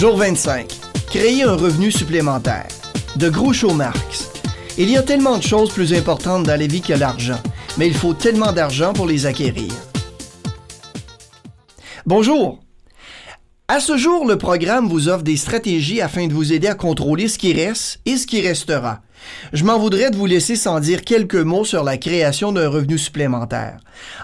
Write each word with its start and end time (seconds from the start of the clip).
Jour 0.00 0.16
25. 0.16 0.66
Créer 1.10 1.42
un 1.42 1.56
revenu 1.56 1.92
supplémentaire. 1.92 2.68
De 3.16 3.28
Groucho 3.28 3.74
Marx. 3.74 4.30
Il 4.78 4.88
y 4.88 4.96
a 4.96 5.02
tellement 5.02 5.36
de 5.36 5.42
choses 5.42 5.70
plus 5.70 5.92
importantes 5.92 6.44
dans 6.44 6.58
la 6.58 6.66
vie 6.66 6.80
que 6.80 6.94
l'argent, 6.94 7.38
mais 7.76 7.86
il 7.86 7.92
faut 7.92 8.14
tellement 8.14 8.50
d'argent 8.52 8.94
pour 8.94 9.06
les 9.06 9.26
acquérir. 9.26 9.70
Bonjour. 12.06 12.60
À 13.68 13.78
ce 13.78 13.98
jour, 13.98 14.26
le 14.26 14.38
programme 14.38 14.88
vous 14.88 15.10
offre 15.10 15.22
des 15.22 15.36
stratégies 15.36 16.00
afin 16.00 16.28
de 16.28 16.32
vous 16.32 16.54
aider 16.54 16.68
à 16.68 16.74
contrôler 16.74 17.28
ce 17.28 17.36
qui 17.36 17.52
reste 17.52 18.00
et 18.06 18.16
ce 18.16 18.26
qui 18.26 18.40
restera. 18.40 19.02
Je 19.52 19.64
m'en 19.64 19.78
voudrais 19.78 20.10
de 20.10 20.16
vous 20.16 20.24
laisser 20.24 20.56
sans 20.56 20.80
dire 20.80 21.04
quelques 21.04 21.34
mots 21.34 21.66
sur 21.66 21.84
la 21.84 21.98
création 21.98 22.52
d'un 22.52 22.70
revenu 22.70 22.96
supplémentaire. 22.96 23.76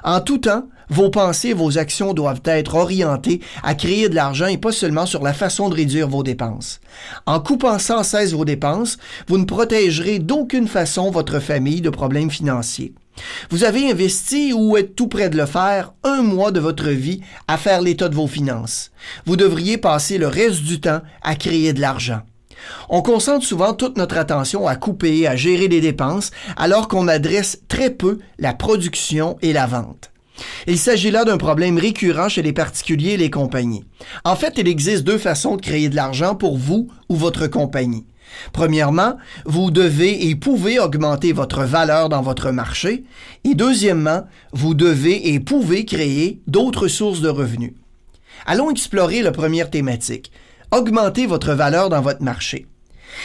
En 0.04 0.22
tout 0.22 0.38
temps, 0.38 0.66
vos 0.88 1.10
pensées 1.10 1.48
et 1.48 1.54
vos 1.54 1.78
actions 1.78 2.14
doivent 2.14 2.42
être 2.45 2.74
orientées 2.74 3.40
à 3.62 3.74
créer 3.74 4.08
de 4.08 4.14
l'argent 4.14 4.46
et 4.46 4.58
pas 4.58 4.72
seulement 4.72 5.06
sur 5.06 5.22
la 5.22 5.32
façon 5.32 5.68
de 5.68 5.74
réduire 5.74 6.09
vos 6.09 6.22
dépenses. 6.22 6.80
En 7.26 7.40
coupant 7.40 7.78
sans 7.78 8.02
cesse 8.02 8.32
vos 8.32 8.45
dépenses, 8.45 8.98
vous 9.28 9.38
ne 9.38 9.45
protégerez 9.45 10.18
d'aucune 10.18 10.68
façon 10.68 11.10
votre 11.10 11.40
famille 11.40 11.80
de 11.80 11.90
problèmes 11.90 12.30
financiers. 12.30 12.95
Vous 13.50 13.64
avez 13.64 13.90
investi 13.90 14.52
ou 14.52 14.76
êtes 14.76 14.95
tout 14.95 15.09
près 15.09 15.30
de 15.30 15.36
le 15.36 15.46
faire 15.46 15.92
un 16.04 16.22
mois 16.22 16.52
de 16.52 16.60
votre 16.60 16.90
vie 16.90 17.20
à 17.48 17.56
faire 17.56 17.80
l'état 17.80 18.09
de 18.09 18.14
vos 18.14 18.26
finances. 18.26 18.90
Vous 19.24 19.37
devriez 19.37 19.78
passer 19.78 20.18
le 20.18 20.28
reste 20.28 20.62
du 20.62 20.80
temps 20.80 21.00
à 21.23 21.34
créer 21.34 21.73
de 21.73 21.80
l'argent. 21.80 22.20
On 22.88 23.02
concentre 23.02 23.45
souvent 23.45 23.74
toute 23.74 23.96
notre 23.96 24.18
attention 24.18 24.66
à 24.66 24.76
couper, 24.76 25.26
à 25.26 25.37
gérer 25.37 25.68
les 25.68 25.80
dépenses, 25.80 26.30
alors 26.56 26.88
qu'on 26.88 27.09
adresse 27.09 27.60
très 27.68 27.90
peu 27.90 28.18
la 28.38 28.54
production 28.54 29.37
et 29.42 29.52
la 29.52 29.66
vente. 29.66 30.10
Il 30.66 30.78
s'agit 30.78 31.10
là 31.10 31.24
d'un 31.24 31.38
problème 31.38 31.78
récurrent 31.78 32.28
chez 32.28 32.42
les 32.42 32.52
particuliers 32.52 33.12
et 33.12 33.16
les 33.16 33.30
compagnies. 33.30 33.84
En 34.24 34.37
fait, 34.37 34.54
il 34.59 34.68
existe 34.68 35.04
deux 35.04 35.18
façons 35.18 35.56
de 35.56 35.62
créer 35.62 35.88
de 35.88 35.96
l'argent 35.96 36.34
pour 36.34 36.56
vous 36.56 36.88
ou 37.09 37.16
votre 37.16 37.46
compagnie. 37.46 38.04
Premièrement, 38.52 39.16
vous 39.45 39.70
devez 39.70 40.28
et 40.28 40.34
pouvez 40.34 40.78
augmenter 40.78 41.32
votre 41.32 41.65
valeur 41.65 42.09
dans 42.09 42.23
votre 42.23 42.51
marché. 42.51 43.04
Et 43.45 43.54
deuxièmement, 43.54 44.24
vous 44.52 44.74
devez 44.74 45.32
et 45.32 45.40
pouvez 45.40 45.84
créer 45.84 46.40
d'autres 46.46 46.88
sources 46.88 47.21
de 47.21 47.28
revenus. 47.28 47.74
Allons 48.46 48.71
explorer 48.71 49.23
la 49.23 49.32
première 49.32 49.71
thématique, 49.71 50.30
augmenter 50.71 51.26
votre 51.26 51.52
valeur 51.54 51.88
dans 51.88 52.02
votre 52.02 52.23
marché. 52.23 52.66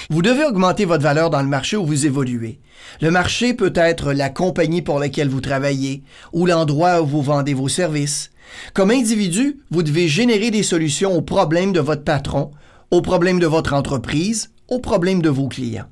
Vous 0.09 0.21
devez 0.21 0.45
augmenter 0.45 0.85
votre 0.85 1.03
valeur 1.03 1.29
dans 1.29 1.41
le 1.41 1.47
marché 1.47 1.77
où 1.77 1.85
vous 1.85 2.05
évoluez. 2.05 2.59
Le 3.01 3.11
marché 3.11 3.53
peut 3.53 3.73
être 3.75 4.13
la 4.13 4.29
compagnie 4.29 4.81
pour 4.81 4.99
laquelle 4.99 5.29
vous 5.29 5.41
travaillez 5.41 6.03
ou 6.33 6.45
l'endroit 6.45 7.01
où 7.01 7.05
vous 7.05 7.21
vendez 7.21 7.53
vos 7.53 7.69
services. 7.69 8.31
Comme 8.73 8.91
individu, 8.91 9.61
vous 9.69 9.83
devez 9.83 10.07
générer 10.07 10.51
des 10.51 10.63
solutions 10.63 11.15
aux 11.15 11.21
problèmes 11.21 11.73
de 11.73 11.79
votre 11.79 12.03
patron, 12.03 12.51
aux 12.89 13.01
problèmes 13.01 13.39
de 13.39 13.47
votre 13.47 13.73
entreprise, 13.73 14.51
aux 14.67 14.79
problèmes 14.79 15.21
de 15.21 15.29
vos 15.29 15.47
clients. 15.47 15.87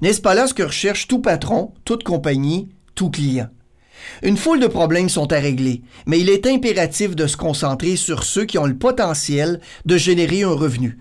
N'est-ce 0.00 0.20
pas 0.20 0.34
là 0.34 0.46
ce 0.46 0.54
que 0.54 0.62
recherche 0.62 1.06
tout 1.06 1.20
patron, 1.20 1.72
toute 1.84 2.02
compagnie, 2.02 2.68
tout 2.94 3.10
client? 3.10 3.48
Une 4.22 4.36
foule 4.36 4.60
de 4.60 4.66
problèmes 4.66 5.08
sont 5.08 5.32
à 5.32 5.38
régler, 5.38 5.82
mais 6.06 6.18
il 6.18 6.28
est 6.28 6.46
impératif 6.46 7.14
de 7.14 7.26
se 7.26 7.36
concentrer 7.36 7.96
sur 7.96 8.24
ceux 8.24 8.44
qui 8.44 8.58
ont 8.58 8.66
le 8.66 8.76
potentiel 8.76 9.60
de 9.86 9.96
générer 9.96 10.42
un 10.42 10.54
revenu. 10.54 10.98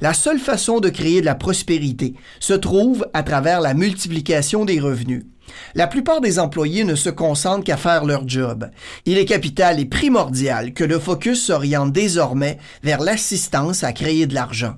La 0.00 0.14
seule 0.14 0.38
façon 0.38 0.80
de 0.80 0.88
créer 0.88 1.20
de 1.20 1.26
la 1.26 1.34
prospérité 1.34 2.14
se 2.38 2.54
trouve 2.54 3.06
à 3.12 3.22
travers 3.22 3.60
la 3.60 3.74
multiplication 3.74 4.64
des 4.64 4.80
revenus. 4.80 5.24
La 5.74 5.86
plupart 5.86 6.20
des 6.20 6.38
employés 6.38 6.84
ne 6.84 6.94
se 6.94 7.10
concentrent 7.10 7.64
qu'à 7.64 7.76
faire 7.76 8.04
leur 8.04 8.28
job. 8.28 8.70
Il 9.04 9.18
est 9.18 9.24
capital 9.24 9.80
et 9.80 9.84
primordial 9.84 10.72
que 10.72 10.84
le 10.84 10.98
focus 10.98 11.44
s'oriente 11.44 11.92
désormais 11.92 12.58
vers 12.82 13.00
l'assistance 13.00 13.84
à 13.84 13.92
créer 13.92 14.26
de 14.26 14.34
l'argent. 14.34 14.76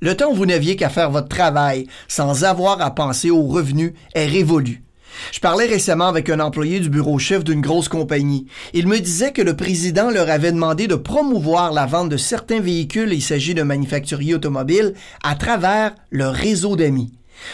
Le 0.00 0.16
temps 0.16 0.30
où 0.32 0.34
vous 0.34 0.46
n'aviez 0.46 0.76
qu'à 0.76 0.88
faire 0.88 1.10
votre 1.10 1.28
travail 1.28 1.86
sans 2.08 2.44
avoir 2.44 2.80
à 2.80 2.94
penser 2.94 3.30
aux 3.30 3.46
revenus 3.46 3.92
est 4.14 4.26
révolu. 4.26 4.82
Je 5.32 5.40
parlais 5.40 5.66
récemment 5.66 6.08
avec 6.08 6.30
un 6.30 6.40
employé 6.40 6.80
du 6.80 6.90
bureau 6.90 7.18
chef 7.18 7.44
d'une 7.44 7.60
grosse 7.60 7.88
compagnie. 7.88 8.46
Il 8.74 8.86
me 8.86 8.98
disait 8.98 9.32
que 9.32 9.42
le 9.42 9.56
président 9.56 10.10
leur 10.10 10.30
avait 10.30 10.52
demandé 10.52 10.86
de 10.86 10.94
promouvoir 10.94 11.72
la 11.72 11.86
vente 11.86 12.08
de 12.08 12.16
certains 12.16 12.60
véhicules, 12.60 13.12
il 13.12 13.22
s'agit 13.22 13.54
de 13.54 13.62
manufacturiers 13.62 14.34
automobiles, 14.34 14.94
à 15.22 15.34
travers 15.34 15.94
leur 16.10 16.34
réseau 16.34 16.76
d'amis. 16.76 17.12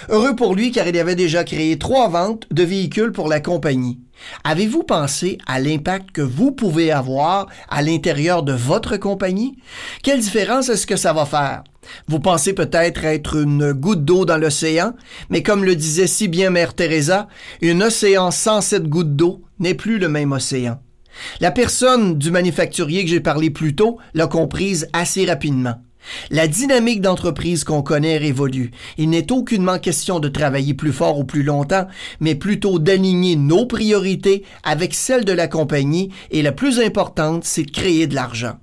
Heureux 0.08 0.34
pour 0.34 0.54
lui 0.54 0.72
car 0.72 0.86
il 0.88 0.98
avait 0.98 1.14
déjà 1.14 1.44
créé 1.44 1.78
trois 1.78 2.08
ventes 2.08 2.46
de 2.50 2.62
véhicules 2.64 3.12
pour 3.12 3.28
la 3.28 3.40
compagnie. 3.40 4.00
Avez-vous 4.44 4.82
pensé 4.82 5.38
à 5.46 5.60
l'impact 5.60 6.10
que 6.10 6.22
vous 6.22 6.50
pouvez 6.50 6.90
avoir 6.90 7.46
à 7.68 7.82
l'intérieur 7.82 8.42
de 8.42 8.52
votre 8.52 8.96
compagnie? 8.96 9.56
Quelle 10.02 10.20
différence 10.20 10.68
est-ce 10.68 10.86
que 10.86 10.96
ça 10.96 11.12
va 11.12 11.26
faire? 11.26 11.62
Vous 12.08 12.20
pensez 12.20 12.52
peut-être 12.52 13.04
être 13.04 13.36
une 13.36 13.72
goutte 13.72 14.04
d'eau 14.04 14.24
dans 14.24 14.38
l'océan, 14.38 14.94
mais 15.30 15.42
comme 15.42 15.64
le 15.64 15.76
disait 15.76 16.06
si 16.06 16.28
bien 16.28 16.50
Mère 16.50 16.74
Teresa, 16.74 17.28
un 17.62 17.80
océan 17.80 18.30
sans 18.30 18.60
cette 18.60 18.88
goutte 18.88 19.16
d'eau 19.16 19.42
n'est 19.58 19.74
plus 19.74 19.98
le 19.98 20.08
même 20.08 20.32
océan. 20.32 20.80
La 21.40 21.50
personne 21.50 22.18
du 22.18 22.30
manufacturier 22.30 23.04
que 23.04 23.10
j'ai 23.10 23.20
parlé 23.20 23.50
plus 23.50 23.74
tôt 23.74 23.98
l'a 24.14 24.26
comprise 24.26 24.88
assez 24.92 25.24
rapidement. 25.24 25.76
La 26.30 26.46
dynamique 26.46 27.00
d'entreprise 27.00 27.64
qu'on 27.64 27.82
connaît 27.82 28.16
révolue. 28.16 28.70
Il 28.96 29.10
n'est 29.10 29.32
aucunement 29.32 29.78
question 29.78 30.20
de 30.20 30.28
travailler 30.28 30.74
plus 30.74 30.92
fort 30.92 31.18
ou 31.18 31.24
plus 31.24 31.42
longtemps, 31.42 31.86
mais 32.20 32.34
plutôt 32.34 32.78
d'aligner 32.78 33.36
nos 33.36 33.66
priorités 33.66 34.44
avec 34.62 34.94
celles 34.94 35.24
de 35.24 35.32
la 35.32 35.48
compagnie 35.48 36.10
et 36.30 36.42
la 36.42 36.52
plus 36.52 36.80
importante, 36.80 37.44
c'est 37.44 37.64
de 37.64 37.70
créer 37.70 38.06
de 38.06 38.14
l'argent. 38.14 38.56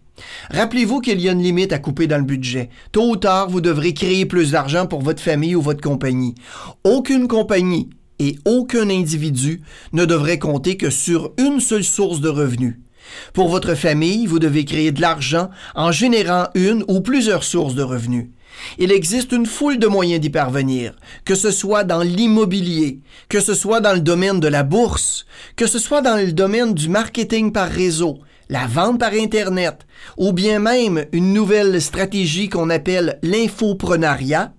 Rappelez-vous 0.51 1.01
qu'il 1.01 1.19
y 1.22 1.29
a 1.29 1.31
une 1.31 1.41
limite 1.41 1.73
à 1.73 1.79
couper 1.79 2.07
dans 2.07 2.17
le 2.17 2.23
budget. 2.23 2.69
Tôt 2.91 3.09
ou 3.09 3.16
tard, 3.16 3.50
vous 3.50 3.61
devrez 3.61 3.94
créer 3.94 4.25
plus 4.25 4.51
d'argent 4.51 4.88
pour 4.88 5.01
votre 5.01 5.22
famille 5.22 5.56
ou 5.56 5.61
votre 5.61 5.81
compagnie. 5.81 6.35
Aucune 6.84 7.28
compagnie 7.28 7.89
et 8.19 8.35
aucun 8.45 8.89
individu 8.89 9.61
ne 9.91 10.06
devrait 10.06 10.39
compter 10.39 10.78
que 10.78 10.89
sur 10.89 11.34
une 11.38 11.59
seule 11.59 11.84
source 11.84 12.22
de 12.22 12.29
revenus. 12.29 12.75
Pour 13.34 13.50
votre 13.50 13.75
famille, 13.75 14.25
vous 14.28 14.39
devez 14.39 14.66
créer 14.66 14.91
de 14.91 15.01
l'argent 15.01 15.50
en 15.75 15.91
générant 15.91 16.47
une 16.55 16.85
ou 16.88 17.01
plusieurs 17.01 17.44
sources 17.44 17.75
de 17.75 17.84
revenus. 17.84 18.28
Il 18.78 18.91
existe 18.91 19.31
une 19.31 19.47
foule 19.47 19.79
de 19.79 19.88
moyens 19.88 20.22
d'y 20.22 20.29
parvenir, 20.29 20.95
que 21.25 21.35
ce 21.35 21.51
soit 21.51 21.84
dans 21.84 22.01
l'immobilier, 22.01 23.00
que 23.28 23.40
ce 23.40 23.55
soit 23.55 23.81
dans 23.81 23.94
le 23.94 24.00
domaine 24.00 24.40
de 24.40 24.47
la 24.47 24.63
bourse, 24.63 25.25
que 25.55 25.67
ce 25.67 25.79
soit 25.79 26.01
dans 26.01 26.16
le 26.16 26.31
domaine 26.31 26.73
du 26.73 26.88
marketing 26.88 27.51
par 27.51 27.67
réseau, 27.67 28.19
la 28.49 28.67
vente 28.67 28.99
par 28.99 29.13
Internet, 29.13 29.85
ou 30.17 30.33
bien 30.33 30.59
même 30.59 31.05
une 31.11 31.33
nouvelle 31.33 31.81
stratégie 31.81 32.49
qu'on 32.49 32.69
appelle 32.69 33.19
l'infoprenariat, 33.23 34.53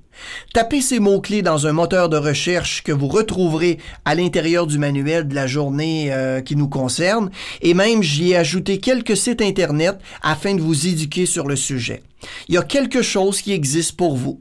Tapez 0.53 0.81
ces 0.81 1.01
mots-clés 1.01 1.43
dans 1.43 1.67
un 1.67 1.73
moteur 1.73 2.09
de 2.09 2.17
recherche 2.17 2.83
que 2.83 2.93
vous 2.93 3.09
retrouverez 3.09 3.79
à 4.05 4.15
l'intérieur 4.15 4.67
du 4.67 4.79
manuel 4.79 5.29
de 5.29 5.35
la 5.35 5.47
journée 5.47 6.13
euh, 6.13 6.41
qui 6.41 6.57
nous 6.57 6.69
concerne, 6.69 7.31
et 7.63 7.75
même 7.75 8.03
j'y 8.03 8.31
ai 8.31 8.37
ajouté 8.37 8.79
quelques 8.79 9.17
sites 9.17 9.43
Internet 9.43 9.99
afin 10.23 10.55
de 10.55 10.61
vous 10.61 10.87
éduquer 10.87 11.27
sur 11.27 11.47
le 11.47 11.57
sujet. 11.57 12.03
Il 12.49 12.55
y 12.55 12.59
a 12.59 12.63
quelque 12.63 13.03
chose 13.03 13.41
qui 13.41 13.53
existe 13.53 13.97
pour 13.97 14.17
vous. 14.17 14.41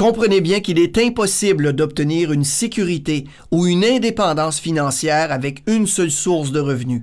Comprenez 0.00 0.40
bien 0.40 0.60
qu'il 0.60 0.78
est 0.78 0.96
impossible 0.96 1.74
d'obtenir 1.74 2.32
une 2.32 2.44
sécurité 2.44 3.26
ou 3.50 3.66
une 3.66 3.84
indépendance 3.84 4.58
financière 4.58 5.30
avec 5.30 5.62
une 5.66 5.86
seule 5.86 6.10
source 6.10 6.52
de 6.52 6.58
revenus. 6.58 7.02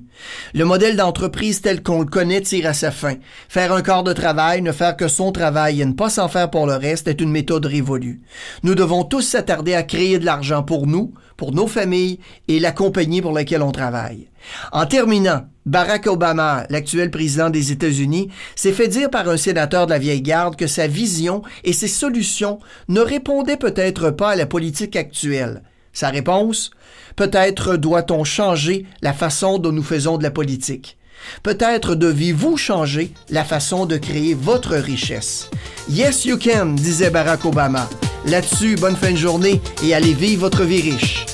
Le 0.56 0.65
modèle 0.65 0.95
d'entreprise 0.95 1.62
tel 1.62 1.83
qu'on 1.83 2.00
le 2.00 2.07
connaît 2.07 2.41
tire 2.41 2.65
à 2.65 2.74
sa 2.74 2.89
fin. 2.89 3.18
Faire 3.50 3.71
un 3.71 3.83
corps 3.83 4.03
de 4.03 4.13
travail, 4.13 4.63
ne 4.63 4.71
faire 4.71 4.97
que 4.97 5.07
son 5.07 5.31
travail 5.31 5.79
et 5.79 5.85
ne 5.85 5.94
pas 5.94 6.09
s'en 6.09 6.27
faire 6.27 6.50
pour 6.50 6.65
le 6.65 6.74
reste 6.74 7.07
est 7.07 7.21
une 7.21 7.29
méthode 7.29 7.68
révolue. 7.68 8.21
Nous 8.63 8.74
devons 8.74 9.03
tous 9.03 9.21
s'attarder 9.21 9.75
à 9.75 9.83
créer 9.83 10.18
de 10.18 10.25
l'argent 10.25 10.63
pour 10.63 10.88
nous, 10.88 11.13
pour 11.38 11.54
nos 11.54 11.68
familles 11.68 12.19
et 12.48 12.60
la 12.60 12.72
compagnie 12.72 13.22
pour 13.22 13.31
laquelle 13.31 13.62
on 13.62 13.72
travaille. 13.72 14.30
En 14.72 14.86
terminant, 14.86 15.45
Barack 15.66 16.07
Obama, 16.07 16.66
l'actuel 16.69 17.12
président 17.12 17.50
des 17.50 17.72
États-Unis, 17.72 18.30
s'est 18.56 18.72
fait 18.72 18.88
dire 18.88 19.10
par 19.10 19.30
un 19.30 19.38
sénateur 19.38 19.86
de 19.86 19.92
la 19.92 20.00
vieille 20.00 20.22
garde 20.22 20.56
que 20.56 20.68
sa 20.68 20.88
vision 20.88 21.44
et 21.63 21.74
ses 21.74 21.88
solutions 21.88 22.60
ne 22.88 23.01
répondaient 23.01 23.57
peut-être 23.57 24.10
pas 24.10 24.31
à 24.31 24.36
la 24.36 24.45
politique 24.45 24.95
actuelle. 24.95 25.62
Sa 25.94 26.10
réponse 26.10 26.72
Peut-être 27.16 27.78
doit-on 27.78 28.24
changer 28.24 28.86
la 29.01 29.12
façon 29.12 29.57
dont 29.57 29.72
nous 29.72 29.84
faisons 29.84 30.19
de 30.19 30.24
la 30.24 30.30
politique. 30.31 30.98
Peut-être 31.42 31.95
deviez-vous 31.95 32.57
changer 32.57 33.12
la 33.30 33.44
façon 33.44 33.88
de 33.88 33.98
créer 33.98 34.36
votre 34.36 34.75
richesse. 34.75 35.50
Yes, 35.89 36.25
you 36.25 36.38
can, 36.38 36.75
disait 36.75 37.10
Barack 37.10 37.44
Obama. 37.44 37.89
Là-dessus, 38.27 38.75
bonne 38.75 38.97
fin 38.97 39.12
de 39.12 39.18
journée 39.18 39.62
et 39.83 39.94
allez 39.94 40.13
vivre 40.13 40.41
votre 40.41 40.63
vie 40.63 40.81
riche. 40.81 41.25